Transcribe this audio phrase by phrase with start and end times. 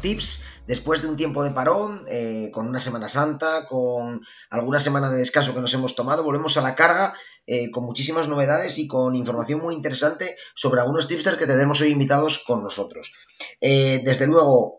[0.00, 5.10] Tips después de un tiempo de parón, eh, con una Semana Santa, con alguna semana
[5.10, 6.22] de descanso que nos hemos tomado.
[6.22, 7.14] Volvemos a la carga
[7.46, 11.88] eh, con muchísimas novedades y con información muy interesante sobre algunos tipsters que tenemos hoy
[11.88, 13.12] invitados con nosotros.
[13.60, 14.76] desde luego,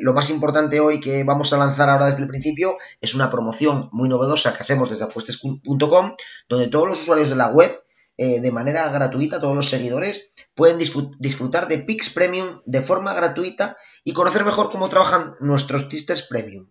[0.00, 3.88] lo más importante hoy que vamos a lanzar ahora desde el principio es una promoción
[3.92, 6.16] muy novedosa que hacemos desde apuestes.com,
[6.48, 7.81] donde todos los usuarios de la web
[8.16, 13.76] eh, de manera gratuita, todos los seguidores pueden disfrutar de Pix Premium de forma gratuita
[14.04, 16.68] y conocer mejor cómo trabajan nuestros tisters Premium.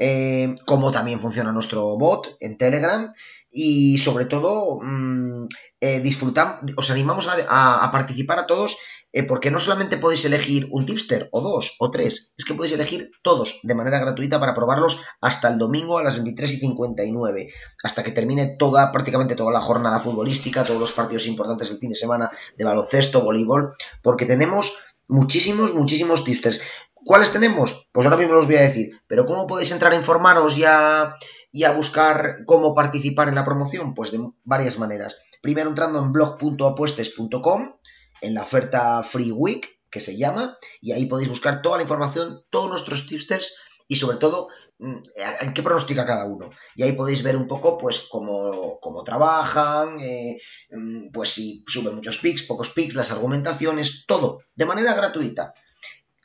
[0.00, 3.12] Eh, cómo también funciona nuestro bot en Telegram
[3.50, 5.46] y sobre todo mm,
[5.80, 8.76] eh, disfrutar, os animamos a, participar a todos
[9.12, 12.74] eh, porque no solamente podéis elegir un tipster o dos o tres, es que podéis
[12.74, 17.48] elegir todos de manera gratuita para probarlos hasta el domingo a las 23 y 59,
[17.82, 21.90] hasta que termine toda, prácticamente toda la jornada futbolística, todos los partidos importantes del fin
[21.90, 24.76] de semana de baloncesto, voleibol, porque tenemos
[25.08, 26.60] muchísimos, muchísimos tipsters.
[26.94, 27.88] ¿Cuáles tenemos?
[27.92, 31.14] Pues ahora mismo los voy a decir, pero ¿cómo podéis entrar a informaros y a,
[31.50, 33.94] y a buscar cómo participar en la promoción?
[33.94, 35.16] Pues de varias maneras.
[35.40, 37.78] Primero entrando en blog.apuestes.com
[38.20, 42.42] en la oferta Free Week, que se llama, y ahí podéis buscar toda la información,
[42.50, 43.54] todos nuestros tipsters
[43.88, 44.96] y sobre todo mm,
[45.40, 46.50] en qué pronostica cada uno.
[46.76, 50.38] Y ahí podéis ver un poco pues cómo, cómo trabajan, eh,
[50.70, 55.54] mm, pues si suben muchos picks, pocos picks, las argumentaciones, todo, de manera gratuita.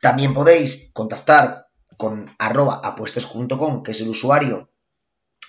[0.01, 4.69] También podéis contactar con arroba apuestes.com, que es el usuario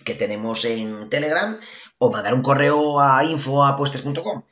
[0.04, 1.58] que tenemos en Telegram,
[1.98, 4.44] o mandar un correo a info.apuestes.com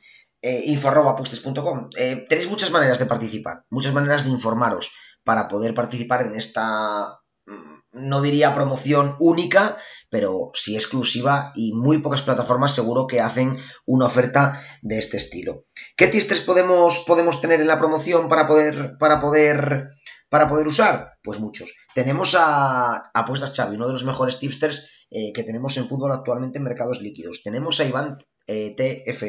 [0.43, 1.89] eh, info.apuestes.com.
[1.97, 4.91] Eh, tenéis muchas maneras de participar, muchas maneras de informaros
[5.23, 9.77] para poder participar en esta, mm, no diría promoción única,
[10.09, 15.63] pero sí exclusiva y muy pocas plataformas seguro que hacen una oferta de este estilo.
[15.95, 19.91] ¿Qué tistes podemos, podemos tener en la promoción para poder, para poder,
[20.29, 21.13] para poder usar?
[21.23, 21.73] Pues muchos.
[21.95, 26.57] Tenemos a Apuestas Xavi, uno de los mejores tipsters eh, que tenemos en fútbol actualmente
[26.57, 27.41] en mercados líquidos.
[27.43, 29.23] Tenemos a Iván TF,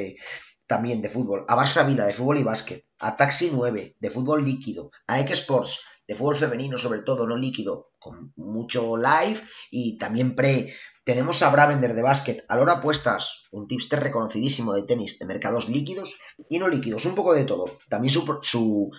[0.66, 4.44] también de fútbol, a Barça Vila de fútbol y básquet, a Taxi 9 de fútbol
[4.44, 9.98] líquido, a X Sports de fútbol femenino sobre todo, no líquido, con mucho live y
[9.98, 10.74] también pre.
[11.04, 15.68] Tenemos a Bravender de básquet, a Lora Apuestas, un tipster reconocidísimo de tenis de mercados
[15.68, 16.16] líquidos
[16.48, 17.78] y no líquidos, un poco de todo.
[17.90, 18.90] También su,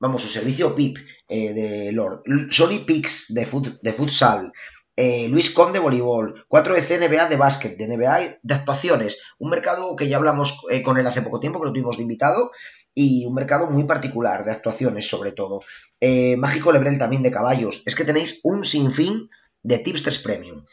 [0.00, 3.46] vamos, su servicio PIP eh, de Lord, Sony Pix de,
[3.80, 4.52] de futsal,
[4.96, 10.08] eh, Luis Conde voleibol, 4EC NBA de básquet, de NBA de actuaciones, un mercado que
[10.08, 12.50] ya hablamos eh, con él hace poco tiempo, que lo tuvimos de invitado,
[12.94, 15.62] y un mercado muy particular de actuaciones sobre todo.
[16.00, 17.82] Eh, Mágico Lebrel también de caballos.
[17.86, 19.30] Es que tenéis un sinfín
[19.62, 20.64] de tipsters premium.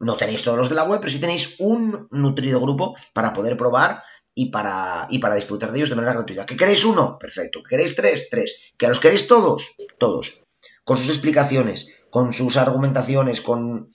[0.00, 3.56] No tenéis todos los de la web, pero sí tenéis un nutrido grupo para poder
[3.56, 4.02] probar
[4.34, 6.46] y para, y para disfrutar de ellos de manera gratuita.
[6.46, 7.18] ¿Que queréis uno?
[7.18, 7.62] Perfecto.
[7.62, 8.28] ¿Que queréis tres?
[8.30, 8.72] Tres.
[8.76, 9.74] ¿Que los queréis todos?
[9.98, 10.40] Todos.
[10.84, 13.90] Con sus explicaciones con sus argumentaciones, con,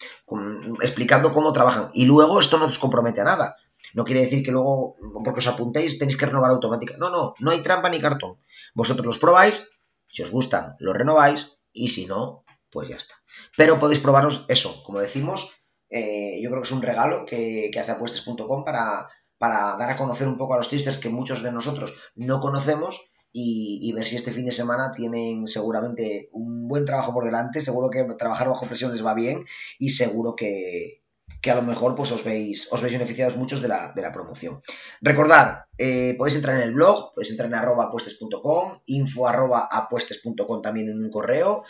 [0.82, 1.90] explicando cómo trabajan.
[1.94, 3.58] Y luego esto no os compromete a nada.
[3.94, 7.00] No quiere decir que luego, porque os apuntéis, tenéis que renovar automáticamente.
[7.00, 8.38] No, no, no hay trampa ni cartón.
[8.74, 9.64] Vosotros los probáis,
[10.08, 13.16] si os gustan, los renováis, y si no, pues ya está.
[13.58, 15.52] Pero podéis probaros eso, como decimos,
[15.90, 20.28] eh, yo creo que es un regalo que, hace apuestas.com para, para dar a conocer
[20.28, 24.32] un poco a los tisters que muchos de nosotros no conocemos y, ver si este
[24.32, 28.92] fin de semana tienen seguramente un buen trabajo por delante, seguro que trabajar bajo presión
[28.92, 29.46] les va bien
[29.80, 31.02] y seguro que,
[31.50, 34.62] a lo mejor pues os veis, os veis beneficiados muchos de la, promoción.
[35.02, 40.62] Recordad, eh, podéis entrar en el blog, podéis entrar en arroba apuestes.com, info arroba apuestes.com
[40.62, 41.64] también en un correo,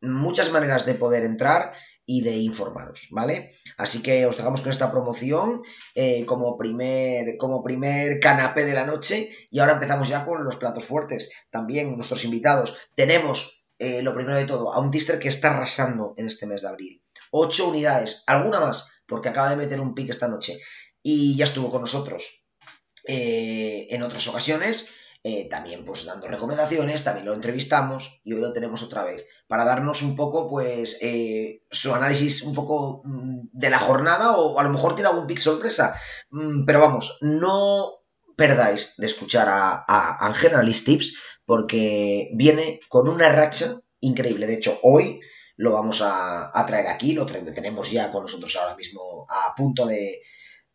[0.00, 1.72] muchas maneras de poder entrar
[2.10, 3.52] y de informaros, ¿vale?
[3.76, 5.60] Así que os dejamos con esta promoción
[5.94, 10.56] eh, como, primer, como primer canapé de la noche y ahora empezamos ya con los
[10.56, 11.28] platos fuertes.
[11.50, 12.78] También nuestros invitados.
[12.94, 16.62] Tenemos, eh, lo primero de todo, a un tister que está arrasando en este mes
[16.62, 17.04] de abril.
[17.30, 20.58] Ocho unidades, alguna más, porque acaba de meter un pick esta noche
[21.02, 22.46] y ya estuvo con nosotros
[23.06, 24.88] eh, en otras ocasiones.
[25.24, 29.26] Eh, también pues dando recomendaciones, también lo entrevistamos y hoy lo tenemos otra vez.
[29.48, 34.58] Para darnos un poco pues eh, su análisis un poco mm, de la jornada o
[34.60, 36.00] a lo mejor tiene algún pick sorpresa,
[36.30, 37.94] mm, pero vamos, no
[38.36, 40.52] perdáis de escuchar a, a Ángel
[40.84, 43.66] Tips porque viene con una racha
[44.00, 45.20] increíble, de hecho hoy
[45.56, 50.22] lo vamos a, traer aquí, lo tenemos ya con nosotros ahora mismo a punto de,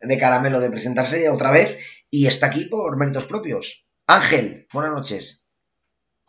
[0.01, 1.79] de caramelo de presentarse otra vez
[2.09, 3.87] y está aquí por méritos propios.
[4.07, 5.47] Ángel, buenas noches.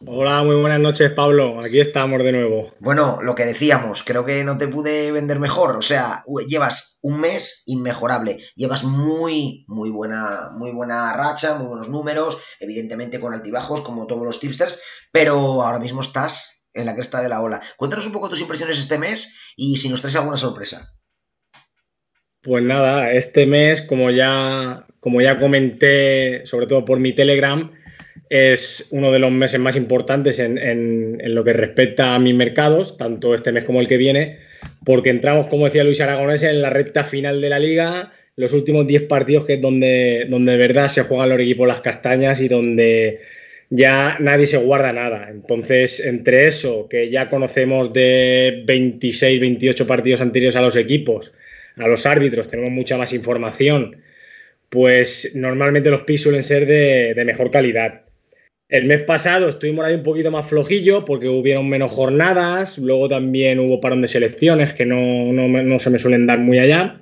[0.06, 1.60] Hola, muy buenas noches, Pablo.
[1.60, 2.72] Aquí estamos de nuevo.
[2.78, 5.76] Bueno, lo que decíamos, creo que no te pude vender mejor.
[5.76, 8.38] O sea, llevas un mes inmejorable.
[8.54, 14.22] Llevas muy, muy buena, muy buena racha, muy buenos números, evidentemente con altibajos, como todos
[14.22, 14.80] los tipsters,
[15.10, 17.60] pero ahora mismo estás en la cresta de la ola.
[17.76, 20.92] Cuéntanos un poco tus impresiones este mes y si nos traes alguna sorpresa.
[22.44, 27.70] Pues nada, este mes, como ya, como ya comenté, sobre todo por mi Telegram,
[28.28, 33.34] es uno de los meses más importantes en, lo que respecta a mis mercados, tanto
[33.34, 34.40] este mes como el que viene,
[34.84, 38.86] porque entramos, como decía Luis Aragonés, en la recta final de la liga, los últimos
[38.86, 42.48] 10 partidos que es donde, donde de verdad se juegan los equipos las castañas y
[42.48, 43.20] donde
[43.70, 45.28] ya nadie se guarda nada.
[45.30, 51.32] Entonces, entre eso, que ya conocemos de 26, 28 partidos anteriores a los equipos,
[51.76, 53.96] a los árbitros, tenemos mucha más información,
[54.68, 58.04] pues normalmente los PIS suelen ser de mejor calidad.
[58.68, 63.60] El mes pasado estuvimos ahí un poquito más flojillo porque hubieron menos jornadas, luego también
[63.60, 67.00] hubo parón de selecciones que no, se me suelen dar muy allá,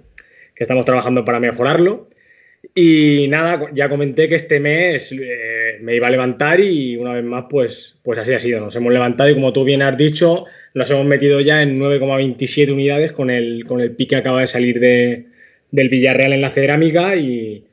[0.57, 2.11] que estamos trabajando para mejorarlo.
[2.75, 7.25] Y nada, ya comenté que este mes eh, me iba a levantar y una vez
[7.25, 8.61] más, pues, pues así ha sido.
[8.61, 12.73] Nos hemos levantado y como tú bien has dicho, nos hemos metido ya en 9,27
[12.73, 15.27] unidades con el, con el pique que acaba de salir de,
[15.71, 17.65] del Villarreal en la cerámica y,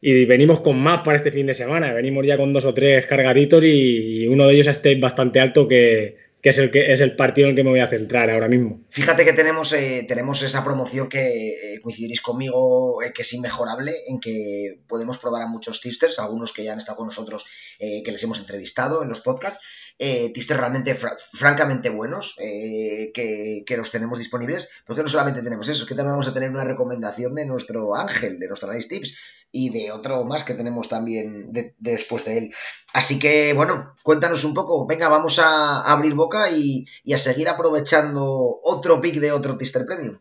[0.00, 1.92] y venimos con más para este fin de semana.
[1.92, 6.16] Venimos ya con dos o tres cargaditos y, uno de ellos esté bastante alto que,
[6.50, 8.84] es el que es el partido en el que me voy a centrar ahora mismo.
[8.88, 13.92] Fíjate que tenemos, eh, tenemos esa promoción que eh, coincidiréis conmigo, eh, que es inmejorable,
[14.08, 17.44] en que podemos probar a muchos tipsters, algunos que ya han estado con nosotros,
[17.78, 19.60] que les hemos entrevistado en los podcasts,
[19.98, 25.88] eh, realmente francamente buenos que, que, los tenemos disponibles, porque no solamente tenemos eso, es
[25.88, 29.16] que también vamos a tener una recomendación de nuestro Ángel, de nuestro Nice Tips,
[29.56, 32.50] y de otro más que tenemos también después de él.
[32.92, 34.86] Así que, bueno, cuéntanos un poco.
[34.86, 40.18] Venga, vamos a, abrir boca y, a seguir aprovechando otro pick de otro Tister Premium.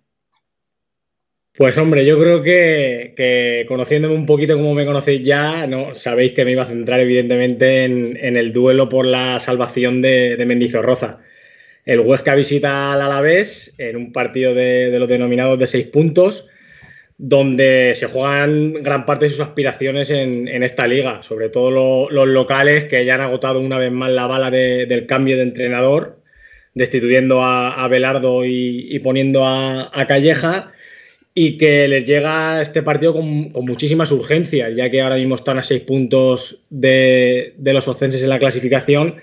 [1.58, 6.46] Pues hombre, yo creo que, conociéndome un poquito como me conocéis ya, no sabéis que
[6.46, 11.20] me iba a centrar evidentemente en, el duelo por la salvación de, de Mendizorroza.
[11.86, 16.50] El Huesca visita al Alavés en un partido de, de los denominados de seis puntos
[17.18, 22.86] donde se juegan gran parte de sus aspiraciones en, esta liga, sobre todo los locales
[22.86, 26.20] que ya han agotado una vez más la bala del cambio de entrenador,
[26.74, 30.74] destituyendo a, Belardo y, poniendo a, Calleja,
[31.34, 35.64] y que les llega este partido con, muchísimas urgencias, ya que ahora mismo están a
[35.64, 39.16] seis puntos de, de los ocenses en la clasificación,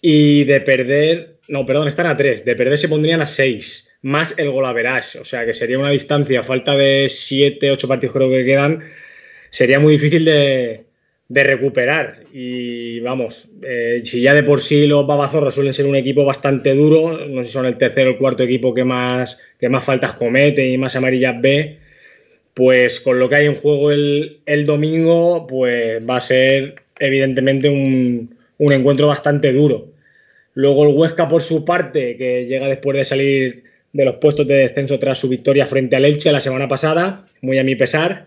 [0.00, 4.34] y de perder, no, perdón, están a tres, de perder se pondrían a seis más
[4.36, 5.18] el golaverage.
[5.18, 8.84] O sea que sería una distancia, falta de 7, 8 partidos creo que quedan,
[9.50, 10.84] sería muy difícil de,
[11.28, 12.20] recuperar.
[12.32, 16.74] Y vamos, eh, si ya de por sí los babazorros suelen ser un equipo bastante
[16.76, 19.84] duro, no sé si son el tercero o el cuarto equipo que más, que más
[19.84, 21.78] faltas comete y más amarillas ve,
[22.54, 28.36] pues con lo que hay en juego el, domingo, pues va a ser evidentemente un,
[28.58, 29.88] un encuentro bastante duro.
[30.54, 33.65] Luego el Huesca por su parte, que llega después de salir
[33.96, 37.58] de los puestos de descenso tras su victoria frente al Elche la semana pasada, muy
[37.58, 38.26] a mi pesar,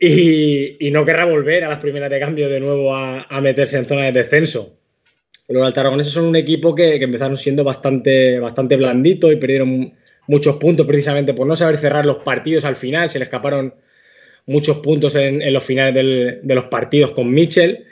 [0.00, 4.04] y, no querrá volver a las primeras de cambio de nuevo a, meterse en zona
[4.04, 4.78] de descenso.
[5.48, 9.92] Los altarragoneses son un equipo que, empezaron siendo bastante, bastante blandito y perdieron
[10.26, 13.74] muchos puntos precisamente por no saber cerrar los partidos al final, se le escaparon
[14.46, 15.94] muchos puntos en, los finales
[16.42, 17.84] de los partidos con Mitchell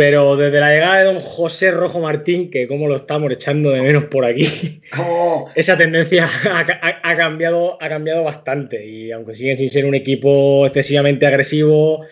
[0.00, 3.82] pero desde la llegada de don José Rojo Martín, que como lo estamos echando de
[3.82, 4.80] menos por aquí,
[5.54, 6.26] esa tendencia
[7.02, 8.82] ha, cambiado, ha cambiado bastante.
[8.86, 12.06] Y aunque siguen sin ser un equipo excesivamente agresivo,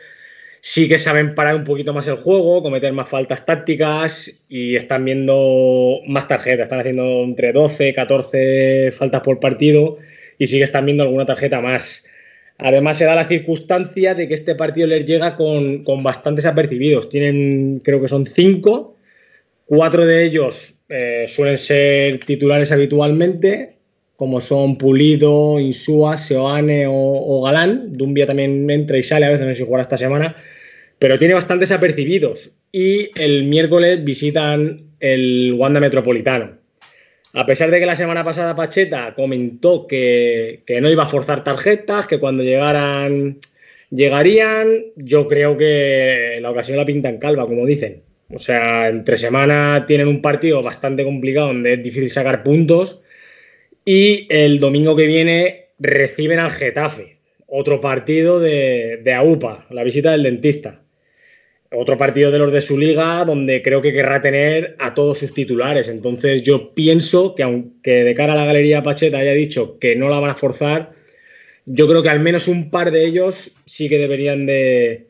[0.60, 5.06] sí que saben parar un poquito más el juego, cometer más faltas tácticas y están
[5.06, 6.64] viendo más tarjetas.
[6.64, 9.96] Están haciendo entre 12, 14 faltas por partido
[10.36, 12.06] y sí que están viendo alguna tarjeta más.
[12.58, 17.08] Además, se da la circunstancia de que este partido les llega con, bastantes apercibidos.
[17.08, 18.96] Tienen, creo que son cinco.
[19.64, 23.76] Cuatro de ellos eh, suelen ser titulares habitualmente,
[24.16, 27.96] como son Pulido, Insúa, Seoane o, Galán.
[27.96, 30.34] Dumbia también entra y sale, a veces no sé si jugará esta semana.
[30.98, 32.50] Pero tiene bastantes apercibidos.
[32.72, 36.57] Y el miércoles visitan el Wanda Metropolitano.
[37.38, 42.08] A pesar de que la semana pasada Pacheta comentó que, no iba a forzar tarjetas,
[42.08, 43.38] que cuando llegaran
[43.90, 48.02] llegarían, yo creo que la ocasión la pintan calva, como dicen.
[48.34, 53.02] O sea, entre semana tienen un partido bastante complicado donde es difícil sacar puntos
[53.84, 60.10] y el domingo que viene reciben al Getafe, otro partido de, de AUPA, la visita
[60.10, 60.80] del dentista.
[61.70, 65.34] Otro partido de los de su liga donde creo que querrá tener a todos sus
[65.34, 65.88] titulares.
[65.88, 70.08] Entonces yo pienso que aunque de cara a la galería Pacheta haya dicho que no
[70.08, 70.92] la van a forzar,
[71.66, 75.08] yo creo que al menos un par de ellos sí que deberían de,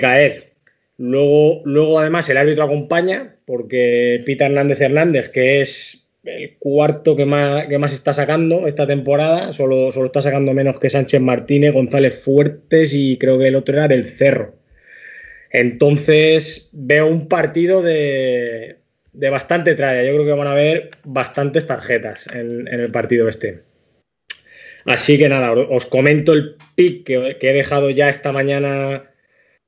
[0.00, 0.50] caer.
[0.98, 7.24] Luego, luego, además, el árbitro acompaña, porque Pita Hernández Hernández, que es el cuarto que
[7.24, 11.72] más, que más está sacando esta temporada, solo, solo está sacando menos que Sánchez Martínez,
[11.72, 14.59] González Fuertes y creo que el otro era del Cerro.
[15.50, 18.78] Entonces veo un partido de,
[19.12, 20.04] bastante tralla.
[20.04, 23.62] Yo creo que van a haber bastantes tarjetas en, el partido este.
[24.86, 29.10] Así que nada, os comento el pick que, he dejado ya esta mañana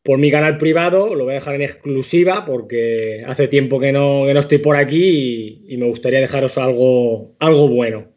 [0.03, 1.15] por mi canal privado.
[1.15, 5.75] Lo voy a dejar en exclusiva porque hace tiempo que no, estoy por aquí y,
[5.75, 8.12] y, me gustaría dejaros algo, algo bueno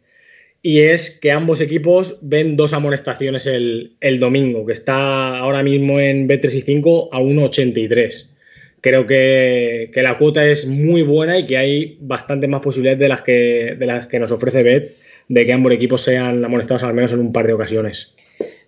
[0.66, 6.28] y es que ambos equipos ven dos amonestaciones el, domingo, que está ahora mismo en
[6.28, 8.32] B3 y 5 a 1,83.
[8.82, 13.22] Creo que, la cuota es muy buena y que hay bastante más posibilidades de las
[13.22, 14.90] que, de las que nos ofrece Bet
[15.28, 18.16] de que ambos equipos sean amonestados al menos en un par de ocasiones.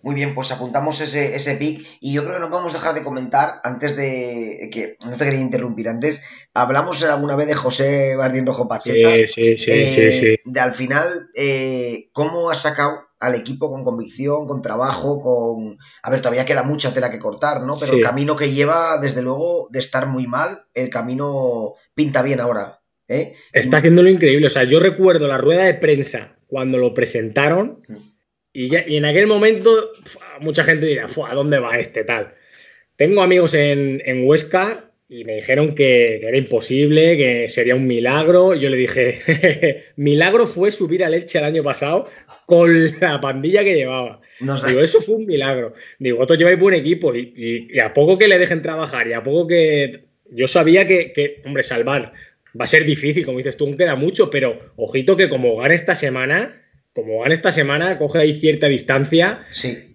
[0.07, 3.03] Muy bien, pues apuntamos ese, ese pick y yo creo que no podemos dejar de
[3.03, 6.23] comentar antes de que no te quería interrumpir antes.
[6.53, 9.09] Hablamos alguna vez de José Bardín Rojo Pacheta.
[9.15, 13.69] Sí, sí, sí, sí, sí, eh, De al final, eh, cómo ha sacado al equipo
[13.69, 15.77] con convicción, con trabajo, con...
[16.01, 17.73] A ver, todavía queda mucha tela que cortar, ¿no?
[17.77, 22.39] Pero el camino que lleva, desde luego, de estar muy mal, el camino pinta bien
[22.39, 22.79] ahora.
[23.09, 23.33] ¿eh?
[23.51, 24.47] Está haciéndolo increíble.
[24.47, 27.81] O sea, yo recuerdo la rueda de prensa cuando lo presentaron.
[27.89, 28.16] Mm.
[28.59, 29.91] Y, en aquel momento
[30.39, 32.33] mucha gente dirá, ¿a dónde va este tal?
[32.95, 38.55] Tengo amigos en, Huesca y me dijeron que, era imposible, que sería un milagro.
[38.55, 42.09] Yo le dije, milagro fue subir a Leche el año pasado
[42.47, 44.21] con la pandilla que llevaba.
[44.39, 45.73] Digo, eso fue un milagro.
[45.99, 49.45] Digo, vosotros lleváis buen equipo y, a poco que le dejen trabajar y a poco
[49.45, 50.07] que...
[50.31, 52.11] Yo sabía que, que, hombre, salvar
[52.59, 55.75] va a ser difícil, como dices tú, aún queda mucho, pero ojito que como gane
[55.75, 56.66] esta semana
[56.97, 59.45] como van esta semana, coge ahí cierta distancia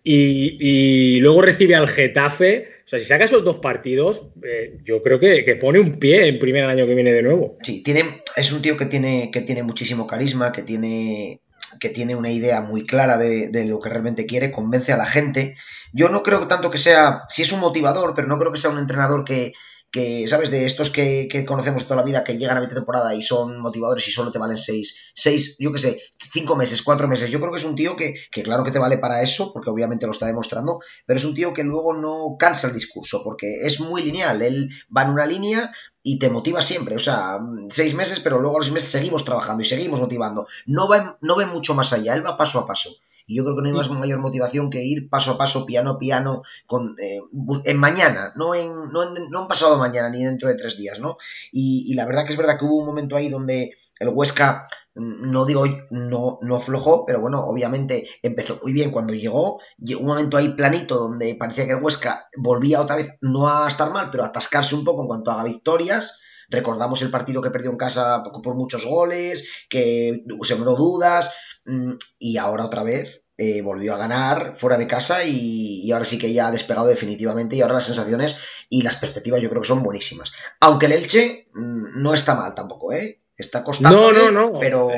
[0.04, 2.68] y, luego recibe al Getafe.
[2.86, 6.38] O sea, si saca esos dos partidos, eh, yo creo que, pone un pie en
[6.38, 7.58] primer año que viene de nuevo.
[7.64, 11.40] Sí, tiene, es un tío que tiene, que tiene muchísimo carisma, que tiene,
[11.80, 15.06] que tiene una idea muy clara de, de lo que realmente quiere, convence a la
[15.06, 15.56] gente.
[15.92, 18.70] Yo no creo tanto que sea, si es un motivador, pero no creo que sea
[18.70, 19.54] un entrenador que,
[19.92, 20.50] que, ¿sabes?
[20.50, 24.08] De estos que, conocemos toda la vida, que llegan a mitad temporada y son motivadores
[24.08, 27.30] y solo te valen seis, seis, yo qué sé, cinco meses, cuatro meses.
[27.30, 29.70] Yo creo que es un tío que, que, claro que te vale para eso, porque
[29.70, 33.46] obviamente lo está demostrando, pero es un tío que luego no cansa el discurso, porque
[33.62, 34.40] es muy lineal.
[34.40, 35.70] Él va en una línea
[36.02, 36.96] y te motiva siempre.
[36.96, 40.46] O sea, seis meses, pero luego a los seis meses seguimos trabajando y seguimos motivando.
[40.64, 42.90] No, va, no ve mucho más allá, él va paso a paso.
[43.26, 45.90] Y yo creo que no hay más mayor motivación que ir paso a paso, piano
[45.90, 47.20] a piano, con, eh,
[47.64, 51.00] en mañana, no en, no, en, no en pasado mañana ni dentro de tres días,
[51.00, 51.16] ¿no?
[51.52, 55.30] Y, la verdad que es verdad que hubo un momento ahí donde el Huesca, mm,
[55.30, 59.60] no digo no, no aflojó, pero bueno, obviamente empezó muy bien cuando llegó.
[59.78, 63.68] Llegó un momento ahí planito donde parecía que el Huesca volvía otra vez, no a
[63.68, 66.21] estar mal, pero a atascarse un poco en cuanto haga victorias.
[66.52, 71.32] Recordamos el partido que perdió en casa por muchos goles, que sembró dudas.
[71.64, 76.18] Mm, y ahora otra vez eh, volvió a ganar fuera de casa y, ahora sí
[76.18, 79.68] que ya ha despegado definitivamente y ahora las sensaciones y las perspectivas yo creo que
[79.68, 80.32] son buenísimas.
[80.60, 83.20] Aunque el Elche mm, no está mal tampoco, ¿eh?
[83.36, 84.12] Está costando.
[84.12, 84.60] No, no, no.
[84.60, 84.90] Pero...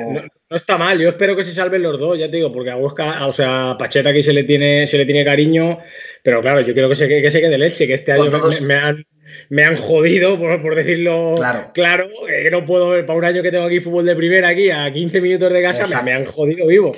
[0.50, 0.98] No, está mal.
[0.98, 3.70] Yo espero que se salven los dos, ya te digo, porque a Huesca, o sea,
[3.70, 5.78] a Pacheta aquí se le tiene, se le tiene cariño,
[6.22, 8.30] pero claro, yo quiero que se, que se quede el Elche, que este año
[8.62, 9.06] me, han,
[9.48, 13.64] me han jodido, por, decirlo claro, claro que no puedo, para un año que tengo
[13.64, 16.96] aquí fútbol de primera, aquí a 15 minutos de casa, me, han jodido vivo.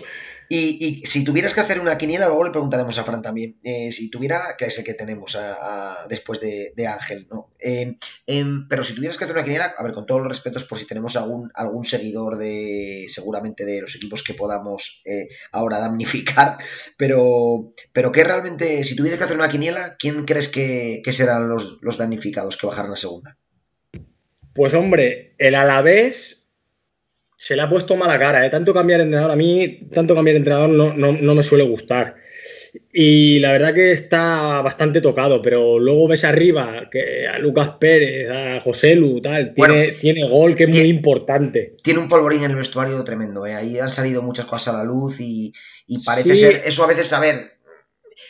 [0.49, 3.59] Y, si tuvieras que hacer una quiniela, luego le preguntaremos a Fran también.
[3.63, 5.37] Eh, si tuviera, que es que tenemos
[6.09, 7.51] después de, Ángel, ¿no?
[7.59, 10.65] Em, em, pero si tuvieras que hacer una quiniela, a ver, con todos los respetos,
[10.65, 15.79] por si tenemos algún, algún seguidor de, seguramente de los equipos que podamos eh, ahora
[15.79, 16.59] damnificar,
[16.97, 21.79] pero, pero que realmente, si tuvieras que hacer una quiniela, ¿quién crees que, serán los,
[21.81, 23.39] los damnificados que bajaran a segunda?
[24.55, 26.36] Pues hombre, el Alavés
[27.37, 28.45] se le ha puesto mala cara.
[28.45, 28.51] ¿eh?
[28.51, 32.17] Tanto cambiar de entrenador, a mí, tanto cambiar de entrenador no, me suele gustar.
[32.93, 38.31] Y la verdad que está bastante tocado, pero luego ves arriba que a Lucas Pérez,
[38.31, 41.77] a José Lu, tal, tiene, tiene gol que es muy importante.
[41.83, 43.55] Tiene un polvorín en el vestuario tremendo, ¿eh?
[43.55, 45.53] ahí han salido muchas cosas a la luz y,
[46.05, 47.37] parece ser, eso a veces, a ver,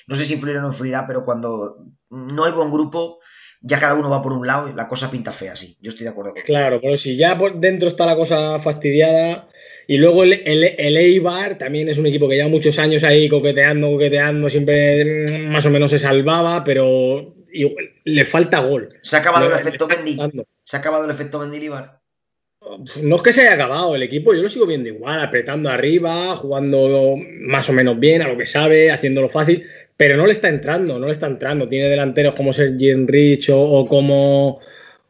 [0.07, 1.79] no sé si influirá o no influirá, pero cuando
[2.11, 3.19] no hay buen grupo,
[3.67, 5.77] ya cada uno va por un lado y la cosa pinta fea, sí.
[5.81, 9.49] Yo estoy de acuerdo con Claro, pero si ya por dentro está la cosa fastidiada.
[9.89, 13.89] Y luego el, el, Eibar también es un equipo que lleva muchos años ahí coqueteando,
[13.93, 17.35] coqueteando, siempre más o menos se salvaba, pero
[18.05, 18.89] le falta gol.
[19.03, 20.19] Se ha acabado el efecto Mendy.
[20.65, 21.39] Se ha acabado el efecto
[23.03, 26.37] No es que se haya acabado el equipo, yo lo sigo viendo igual, apretando arriba,
[26.37, 29.65] jugando más o menos bien a lo que sabe, haciéndolo fácil,
[29.97, 31.69] pero no le está entrando, no le está entrando.
[31.69, 34.61] Tiene delanteros como Sergi Rich o, como.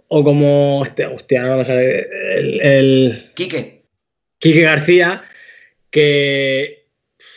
[0.08, 0.80] O como.
[0.80, 3.30] Hostia, hostia no El, el.
[3.34, 3.82] Quique.
[4.38, 5.22] Quique García,
[5.90, 6.86] que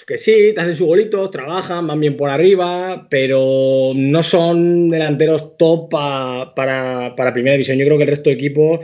[0.10, 5.56] que sí, te hacen su golito, trabajan, van bien por arriba, pero no son delanteros
[5.56, 7.78] top para, primera división.
[7.78, 8.80] Yo creo que el resto de equipos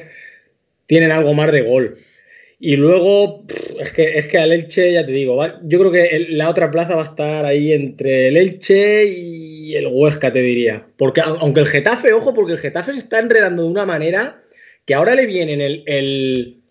[0.85, 1.97] tienen algo más de gol.
[2.59, 3.45] Y luego,
[3.79, 6.95] es que, es que al Elche, ya te digo, yo creo que la otra plaza
[6.95, 10.87] va a estar ahí entre el Elche y el Huesca, te diría.
[10.97, 14.41] Porque aunque el Getafe, ojo, porque el Getafe se está enredando de una manera
[14.85, 15.83] que ahora le vienen el,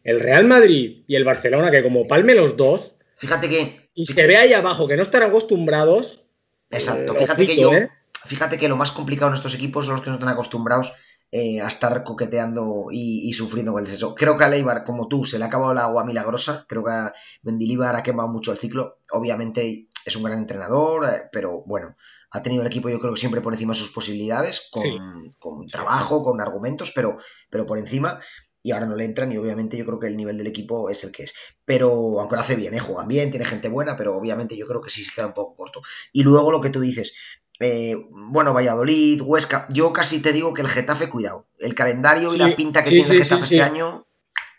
[0.04, 2.94] el Real Madrid y el Barcelona, que como palme los dos.
[3.16, 6.24] Fíjate que y se ve ahí abajo que no están acostumbrados.
[6.70, 7.88] Exacto, eh, fíjate que yo, ¿eh?
[8.26, 10.92] fíjate que lo más complicado en estos equipos son los que no están acostumbrados
[11.36, 14.14] eh, a estar coqueteando y, sufriendo con el descenso.
[14.14, 16.64] Creo que a Leibar, como tú, se le ha acabado el agua milagrosa.
[16.68, 17.12] Creo que a
[17.42, 18.98] Mendilibar ha quemado mucho el ciclo.
[19.10, 21.96] Obviamente es un gran entrenador, pero bueno,
[22.30, 25.66] ha tenido el equipo yo creo que siempre por encima de sus posibilidades, con, con
[25.66, 27.18] trabajo, con argumentos, pero,
[27.50, 28.20] pero por encima
[28.66, 31.04] y ahora no le entran y obviamente yo creo que el nivel del equipo es
[31.04, 31.34] el que es.
[31.66, 32.78] Pero aunque lo hace bien, ¿eh?
[32.78, 35.54] juegan bien, tiene gente buena, pero obviamente yo creo que sí se queda un poco
[35.54, 35.82] corto.
[36.14, 37.14] Y luego lo que tú dices,
[37.60, 42.38] eh, bueno, Valladolid, Huesca, yo casi te digo que el Getafe, cuidado, el calendario y
[42.38, 44.06] la pinta que tiene el Getafe este año,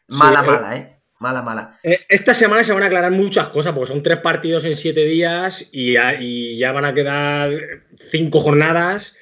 [0.07, 0.99] mala, eh, mala, ¿eh?
[1.19, 1.79] Mala, mala.
[1.83, 5.05] Eh, esta semana se van a aclarar muchas cosas, porque son tres partidos en siete
[5.05, 7.51] días y ya van a quedar
[8.09, 9.17] cinco jornadas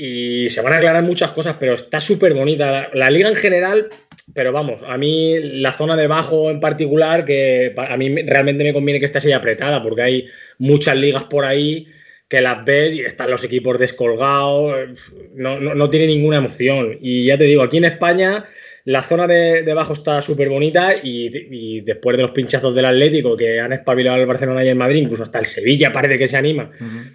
[0.00, 2.88] y se van a aclarar muchas cosas, pero está súper bonita.
[2.94, 3.88] La, liga en general,
[4.32, 8.72] pero vamos, a mí la zona de bajo en particular, que a mí realmente me
[8.72, 11.88] conviene que esté así apretada, porque hay muchas ligas por ahí
[12.28, 16.98] que las ves y están los equipos descolgados, no, no, tiene ninguna emoción.
[17.00, 18.44] Y ya te digo, aquí en España
[18.84, 23.36] la zona de, de bajo está súper bonita y, después de los pinchazos del Atlético
[23.36, 26.38] que han espabilado al Barcelona y el Madrid, incluso hasta el Sevilla parece que se
[26.38, 26.70] anima,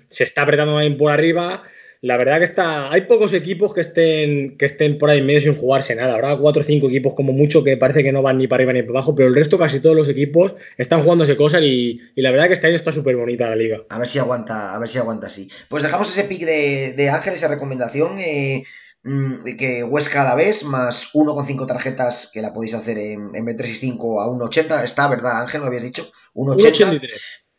[0.08, 1.64] se está apretando ahí por arriba
[2.04, 2.92] la verdad que está.
[2.92, 6.16] Hay pocos equipos que estén, que estén por ahí medio sin jugarse nada.
[6.16, 8.74] Habrá cuatro o cinco equipos como mucho que parece que no van ni para arriba
[8.74, 12.32] ni para abajo, pero el resto, casi todos los equipos, están jugándose cosas y, la
[12.32, 13.84] verdad que este año está súper bonita la liga.
[13.88, 15.50] A ver si aguanta, a ver si aguanta así.
[15.70, 18.18] Pues dejamos ese pick de, Ángel, esa recomendación.
[18.20, 18.66] Eh,
[19.04, 23.46] mm, que Huesca a la vez, más 1,5 tarjetas que la podéis hacer en, en
[23.46, 24.84] B365 a 1,80.
[24.84, 25.62] Está, ¿verdad, Ángel?
[25.62, 26.12] ¿Lo habías dicho?
[26.34, 27.00] 1,80.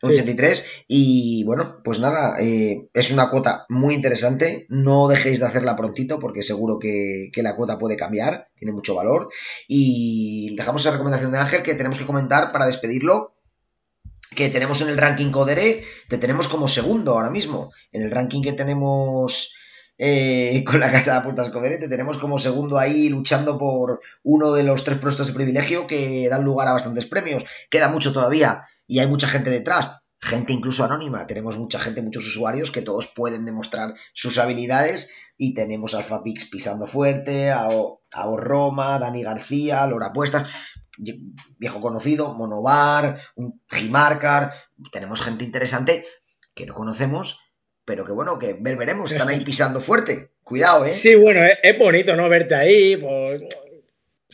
[0.09, 0.65] 83.
[0.89, 4.67] Y bueno, pues nada, eh, es una cuota muy interesante.
[4.69, 9.29] No dejéis de hacerla prontito porque seguro que, la cuota puede cambiar, tiene mucho valor.
[9.69, 13.35] Y dejamos la recomendación de Ángel que tenemos que comentar para despedirlo.
[14.35, 17.71] Que tenemos en el ranking Codere, te tenemos como segundo ahora mismo.
[17.93, 19.55] En el ranking que tenemos
[19.97, 24.53] eh, con la casa de puertas Codere, te tenemos como segundo ahí luchando por uno
[24.53, 27.45] de los tres puestos de privilegio que dan lugar a bastantes premios.
[27.71, 32.27] Queda mucho todavía y hay mucha gente detrás, gente incluso anónima, tenemos mucha gente, muchos
[32.27, 38.99] usuarios que todos pueden demostrar sus habilidades y tenemos Alphapix pisando fuerte, a, a Roma,
[38.99, 40.47] Dani García, Lora Puestas,
[41.59, 43.21] viejo conocido, Monobar,
[43.71, 44.53] Gimarcar,
[44.93, 46.07] tenemos gente interesante
[46.55, 47.41] que no conocemos,
[47.85, 50.31] pero que bueno, que ver, veremos, están ahí pisando fuerte.
[50.43, 50.93] Cuidado, ¿eh?
[50.93, 52.29] Sí, bueno, es, bonito, ¿no?
[52.29, 53.43] Verte ahí, pues,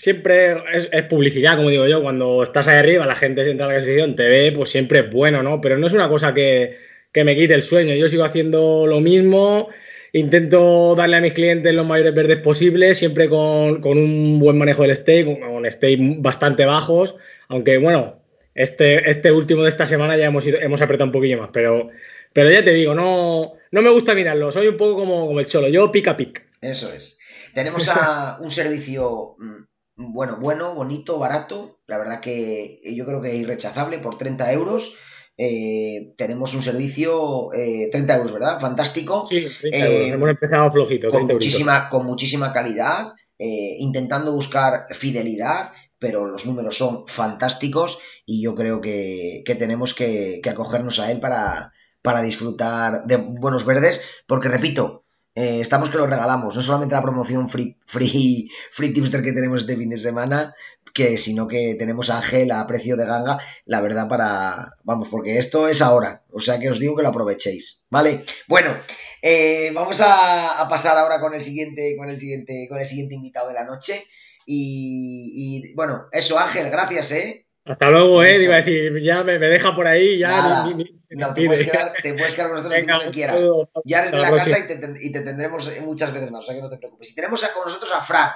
[0.01, 4.17] siempre es, publicidad, como digo yo, cuando estás ahí arriba, la gente a la clasificación,
[4.17, 5.61] te ve, pues siempre es bueno, ¿no?
[5.61, 6.79] Pero no es una cosa que,
[7.15, 9.69] me quite el sueño, yo sigo haciendo lo mismo,
[10.15, 14.97] intento darle a mis clientes los mayores verdes posibles, siempre con, un buen manejo del
[14.97, 17.17] stake, con, stake bastante bajos,
[17.49, 18.23] aunque bueno,
[18.55, 21.91] este, este último de esta semana ya hemos, hemos apretado un poquillo más, pero,
[22.33, 25.47] pero ya te digo, no, no me gusta mirarlo, soy un poco como, como el
[25.47, 26.43] cholo, yo pica pic.
[26.63, 27.19] Eso es.
[27.53, 29.70] Tenemos a un servicio mm,
[30.09, 31.81] bueno, bueno, bonito, barato.
[31.87, 34.97] La verdad que yo creo que es irrechazable por 30 euros.
[35.37, 38.61] Eh, tenemos un servicio, 30 eh, euros, ¿verdad?
[38.61, 39.25] Fantástico.
[39.25, 41.09] Sí, eh, hemos empezado flojito.
[41.09, 48.55] Con muchísima, con muchísima calidad, intentando buscar fidelidad, pero los números son fantásticos y yo
[48.55, 54.49] creo que, tenemos que, que, acogernos a él para, para disfrutar de buenos verdes, porque
[54.49, 55.05] repito,
[55.41, 59.63] eh, estamos que lo regalamos, no solamente la promoción free, free, free tipster que tenemos
[59.63, 60.55] este fin de semana,
[60.93, 64.77] que sino que tenemos a Ángel a precio de ganga, la verdad, para.
[64.85, 66.23] Vamos, porque esto es ahora.
[66.31, 67.87] O sea que os digo que lo aprovechéis.
[67.89, 68.23] ¿Vale?
[68.49, 68.77] Bueno,
[69.23, 73.49] eh, vamos a, pasar ahora con el siguiente, con el siguiente, con el siguiente invitado
[73.49, 74.07] de la noche.
[74.45, 75.33] Y,
[75.71, 77.47] y bueno, eso, Ángel, gracias, eh.
[77.71, 78.43] Hasta luego, eh.
[78.43, 80.67] Iba a decir, ya me, deja por ahí, ya.
[81.11, 83.43] no, te puedes, quedar, te puedes, quedar, con nosotros el tiempo que quieras.
[83.85, 86.57] Ya eres de la casa y te, y te, tendremos muchas veces más, o sea
[86.57, 87.13] que no te preocupes.
[87.13, 88.29] Y tenemos con nosotros a Fran.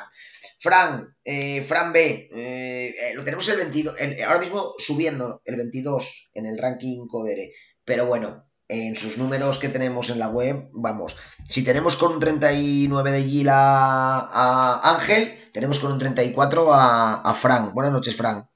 [0.60, 6.30] Fran, eh, Fran B, eh, eh, lo tenemos el 22, ahora mismo subiendo el 22
[6.32, 7.52] en el ranking Codere,
[7.84, 11.16] pero bueno, en sus números que tenemos en la web, vamos,
[11.48, 17.34] si tenemos con un 39 de Gila a, Ángel, tenemos con un 34 a, a
[17.34, 17.74] Fran.
[17.74, 18.48] Buenas noches, Fran.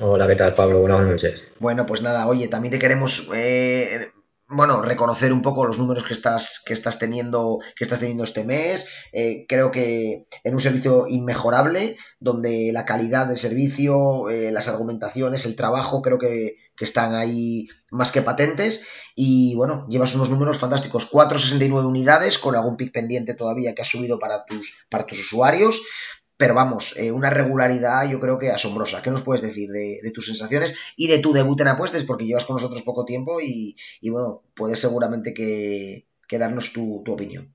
[0.00, 0.80] Hola, ¿qué tal, Pablo?
[0.80, 1.52] Buenas noches.
[1.60, 4.10] Bueno, pues nada, oye, también te queremos eh,
[4.48, 8.44] bueno, reconocer un poco los números que estás, que estás teniendo, que estás teniendo este
[8.44, 8.86] mes.
[9.12, 15.46] Eh, creo que en un servicio inmejorable, donde la calidad del servicio, eh, las argumentaciones,
[15.46, 18.84] el trabajo, creo que, que, están ahí más que patentes.
[19.14, 21.06] Y bueno, llevas unos números fantásticos.
[21.06, 25.80] 469 unidades, con algún pic pendiente todavía que has subido para tus, para tus usuarios
[26.36, 29.02] pero vamos, eh, una regularidad yo creo que asombrosa.
[29.02, 32.04] ¿Qué nos puedes decir de, tus sensaciones y de tu debut en apuestes?
[32.04, 37.54] Porque llevas con nosotros poco tiempo y, bueno, puedes seguramente que, darnos tu, opinión.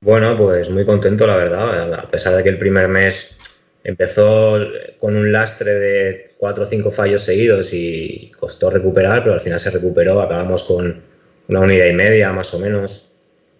[0.00, 3.38] Bueno, pues muy contento, la verdad, a pesar de que el primer mes
[3.84, 4.58] empezó
[4.98, 9.60] con un lastre de cuatro o cinco fallos seguidos y costó recuperar, pero al final
[9.60, 11.02] se recuperó, acabamos con
[11.48, 13.13] una unidad y media más o menos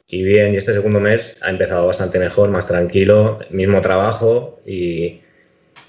[0.07, 5.21] y bien, y este segundo mes ha empezado bastante mejor, más tranquilo, mismo trabajo y,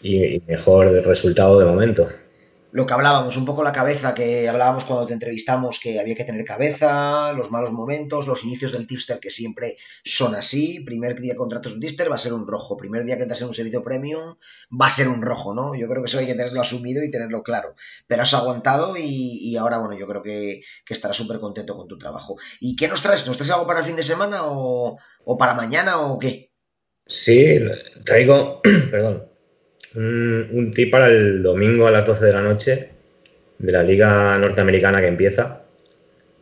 [0.01, 2.07] y mejor resultado de momento
[2.75, 6.25] lo que hablábamos, un poco la cabeza que hablábamos cuando te entrevistamos, que había que
[6.25, 10.83] tener cabeza, los malos momentos, los inicios del tipster que siempre son así.
[10.83, 13.39] Primer día que contratas un tipster va a ser un rojo, primer día que entras
[13.39, 14.35] en un servicio premium
[14.69, 15.73] va a ser un rojo, ¿no?
[15.73, 17.75] Yo creo que eso hay que tenerlo asumido y tenerlo claro.
[18.07, 20.59] Pero has aguantado y, ahora, bueno, yo creo que,
[20.89, 22.35] estarás súper contento con tu trabajo.
[22.59, 23.25] ¿Y qué nos traes?
[23.25, 26.51] ¿Nos traes algo para el fin de semana o, o para mañana o qué?
[27.07, 27.57] Sí,
[28.03, 28.59] traigo,
[28.91, 29.29] perdón,
[29.95, 32.89] un, tip para el domingo a las 12 de la noche
[33.57, 35.61] de la Liga Norteamericana que empieza.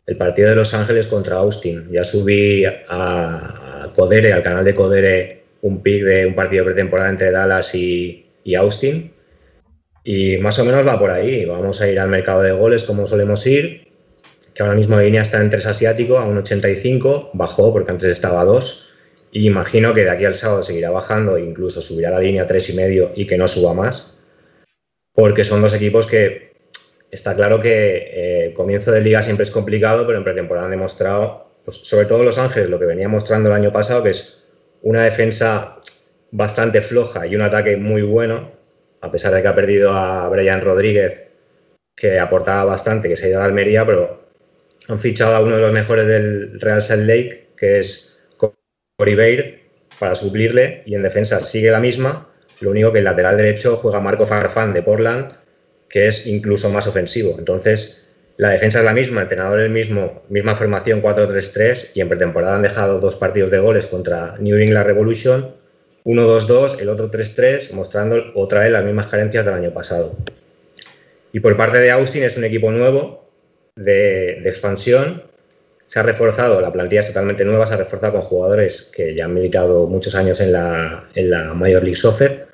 [0.06, 1.90] El partido de Los Ángeles contra Austin.
[1.92, 7.32] Ya subí a, Codere, al canal de Codere, un pick de un partido pretemporada entre
[7.32, 8.26] Dallas y,
[8.58, 9.14] Austin.
[10.04, 11.46] Y más o menos va por ahí.
[11.46, 13.88] Vamos a ir al mercado de goles como solemos ir,
[14.54, 18.12] que ahora mismo la línea está en 3 asiático a un 85, bajó porque antes
[18.12, 18.93] estaba a 2
[19.34, 22.74] y imagino que de aquí al sábado seguirá bajando, incluso subirá la línea tres y
[22.76, 24.20] medio y que no suba más,
[25.12, 26.54] porque son dos equipos que
[27.10, 30.72] está claro que eh, el comienzo de liga siempre es complicado, pero en pretemporada han
[30.72, 34.44] demostrado, pues, sobre todo Los Ángeles, lo que venía mostrando el año pasado, que es
[34.84, 35.80] una defensa
[36.30, 38.52] bastante floja y un ataque muy bueno,
[39.02, 41.30] a pesar de que ha perdido a Brian Rodríguez,
[41.96, 44.28] que aportaba bastante, que se ha ido a Almería, pero
[44.90, 48.13] han fichado a uno de los mejores del Real Salt Lake, que es
[49.04, 49.60] Corey
[50.00, 52.30] para suplirle y en defensa sigue la misma.
[52.62, 55.32] Lo único que el lateral derecho juega Marco Farfán de Portland,
[55.90, 57.36] que es incluso más ofensivo.
[57.38, 62.02] Entonces, la defensa es la misma, el entrenador es el mismo, misma formación 4-3-3 y
[62.02, 65.54] en pretemporada han dejado dos partidos de goles contra New England Revolution,
[66.06, 70.18] uno 2-2, el otro 3-3, mostrando otra vez las mismas carencias del año pasado.
[71.32, 73.30] Y por parte de Austin es un equipo nuevo
[73.76, 75.24] de expansión
[75.86, 79.26] se ha reforzado, la plantilla es totalmente nueva, se ha reforzado con jugadores que ya
[79.26, 82.48] han militado muchos años en la, en la Major League Soccer.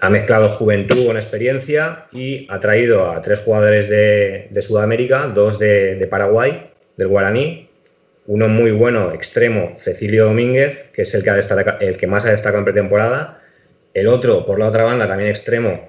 [0.00, 6.06] Ha mezclado juventud con experiencia y ha traído a tres jugadores de, Sudamérica, dos de,
[6.08, 7.68] Paraguay, del Guaraní,
[8.26, 11.38] uno muy bueno, extremo, Cecilio Domínguez, que es el que, ha
[11.80, 13.42] el que más ha destacado en pretemporada,
[13.94, 15.88] el otro, por la otra banda, también extremo,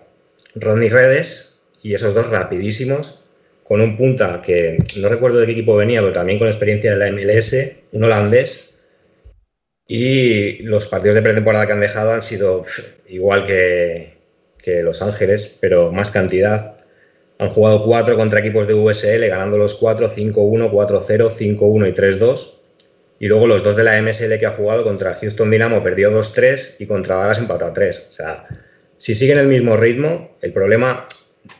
[0.55, 3.28] Rodney Redes, y esos dos rapidísimos,
[3.69, 6.97] con un punta que no recuerdo de qué equipo venía, pero también con experiencia de
[6.97, 7.55] la MLS,
[7.91, 8.83] un holandés.
[9.87, 12.63] Y los partidos de pretemporada que han dejado han sido
[13.07, 14.17] igual que,
[14.83, 16.77] Los Ángeles, pero más cantidad.
[17.37, 22.53] Han jugado cuatro contra equipos de USL, ganando los cuatro, 5-1, 4-0, 5-1 y 3-2.
[23.19, 26.77] Y luego los dos de la MSL que ha jugado contra Houston Dynamo perdió 2-3
[26.79, 28.07] y contra Dallas empató a 3.
[28.09, 28.47] O sea,
[28.97, 31.05] si siguen el mismo ritmo, el problema,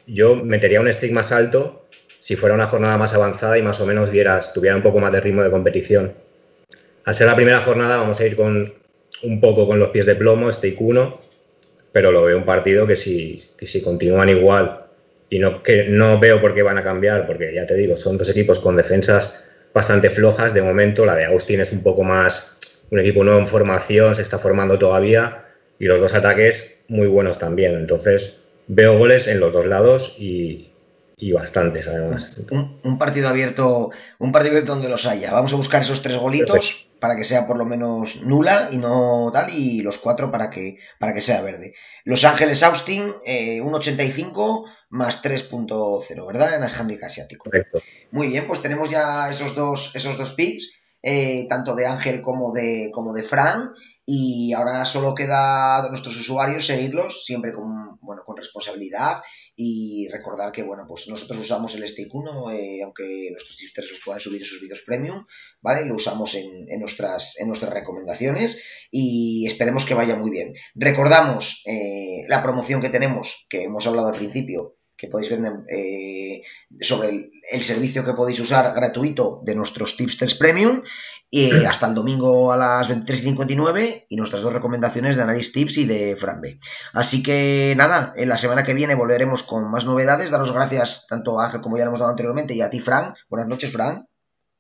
[0.08, 1.80] yo metería un stick más alto
[2.20, 5.12] si fuera una jornada más avanzada y más o menos vieras, tuviera un poco más
[5.12, 6.14] de ritmo de competición.
[7.06, 8.74] Al ser la primera jornada vamos a ir con
[9.24, 11.20] un poco con los pies de plomo, este 1,
[11.92, 14.86] pero lo veo un partido que si, si continúan igual
[15.30, 18.18] y no, que no veo por qué van a cambiar, porque ya te digo, son
[18.18, 22.60] dos equipos con defensas bastante flojas de momento, la de Austin es un poco más
[22.92, 25.46] un equipo nuevo en formación, se está formando todavía
[25.78, 30.69] y los dos ataques muy buenos también, entonces veo goles en los dos lados y,
[31.20, 32.32] y bastantes además.
[32.50, 35.34] Un, partido abierto, un partido abierto donde los haya.
[35.34, 39.30] Vamos a buscar esos tres golitos para que sea por lo menos nula y no
[39.34, 41.74] tal, y los cuatro para que, para que sea verde.
[42.06, 46.56] Los Ángeles Austin, eh, un 85 más 3.0, ¿verdad?
[46.56, 47.44] En el handicap asiático.
[47.44, 47.82] Correcto.
[48.12, 50.70] Muy bien, pues tenemos ya esos dos, esos dos picks.
[51.02, 53.72] Eh, tanto de Ángel como de, como de Fran.
[54.06, 59.22] Y ahora solo queda a nuestros usuarios seguirlos siempre con, bueno, con responsabilidad
[59.62, 64.00] y recordar que bueno, pues nosotros usamos el Stake 1, eh, aunque nuestros tipsters os
[64.06, 65.26] puedan subir esos vídeos premium,
[65.60, 65.86] ¿vale?
[65.86, 70.54] Lo usamos en, nuestras, en nuestras recomendaciones y esperemos que vaya muy bien.
[70.76, 76.44] Recordamos eh, la promoción que tenemos, que hemos hablado al principio, que podéis ver eh,
[76.82, 80.82] sobre el, servicio que podéis usar gratuito de nuestros tipsters premium
[81.32, 85.86] y hasta el domingo a las 23.59 y nuestras dos recomendaciones de Analyst Tips y
[85.86, 86.60] de Franbe.
[86.94, 90.32] Así que nada, en la semana que viene volveremos con más novedades.
[90.32, 93.14] Daros gracias tanto a Ángel como ya lo hemos dado anteriormente y a ti, Fran.
[93.30, 94.09] Buenas noches, Fran.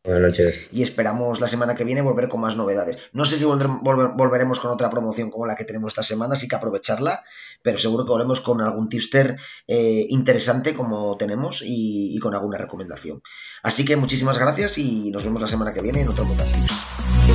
[0.03, 0.69] Buenas noches.
[0.71, 2.97] Y esperamos la semana que viene volver con más novedades.
[3.11, 6.55] No sé si volveremos con otra promoción como la que tenemos esta semana, así que
[6.55, 7.21] aprovecharla,
[7.61, 13.21] pero seguro que volvemos con algún tipster eh, interesante como tenemos y, con alguna recomendación.
[13.61, 17.28] Así que muchísimas gracias y nos vemos la semana que viene en otro Motor Tips.